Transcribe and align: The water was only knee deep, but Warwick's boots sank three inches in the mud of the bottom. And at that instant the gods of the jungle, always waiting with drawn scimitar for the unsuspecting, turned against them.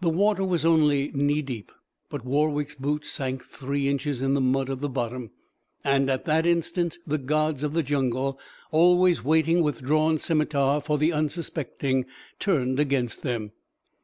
The 0.00 0.08
water 0.08 0.44
was 0.44 0.64
only 0.64 1.10
knee 1.12 1.42
deep, 1.42 1.72
but 2.08 2.24
Warwick's 2.24 2.76
boots 2.76 3.10
sank 3.10 3.42
three 3.44 3.88
inches 3.88 4.22
in 4.22 4.34
the 4.34 4.40
mud 4.40 4.68
of 4.68 4.80
the 4.80 4.88
bottom. 4.88 5.32
And 5.82 6.08
at 6.08 6.26
that 6.26 6.46
instant 6.46 6.98
the 7.08 7.18
gods 7.18 7.64
of 7.64 7.72
the 7.72 7.82
jungle, 7.82 8.38
always 8.70 9.24
waiting 9.24 9.60
with 9.64 9.82
drawn 9.82 10.18
scimitar 10.18 10.80
for 10.80 10.96
the 10.96 11.12
unsuspecting, 11.12 12.06
turned 12.38 12.78
against 12.78 13.24
them. 13.24 13.50